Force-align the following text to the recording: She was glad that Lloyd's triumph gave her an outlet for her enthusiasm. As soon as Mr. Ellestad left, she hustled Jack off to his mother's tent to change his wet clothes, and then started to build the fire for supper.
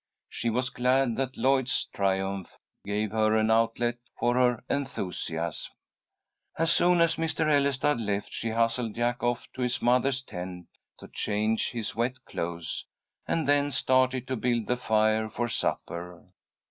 She 0.29 0.49
was 0.49 0.71
glad 0.71 1.15
that 1.17 1.37
Lloyd's 1.37 1.85
triumph 1.93 2.57
gave 2.83 3.11
her 3.11 3.35
an 3.35 3.51
outlet 3.51 3.99
for 4.17 4.33
her 4.33 4.63
enthusiasm. 4.67 5.73
As 6.57 6.71
soon 6.73 7.01
as 7.01 7.17
Mr. 7.17 7.45
Ellestad 7.47 8.01
left, 8.01 8.33
she 8.33 8.49
hustled 8.49 8.95
Jack 8.95 9.21
off 9.21 9.47
to 9.53 9.61
his 9.61 9.79
mother's 9.79 10.23
tent 10.23 10.65
to 10.97 11.07
change 11.07 11.69
his 11.69 11.95
wet 11.95 12.25
clothes, 12.25 12.83
and 13.27 13.47
then 13.47 13.71
started 13.71 14.25
to 14.29 14.35
build 14.35 14.65
the 14.65 14.75
fire 14.75 15.29
for 15.29 15.47
supper. 15.47 16.25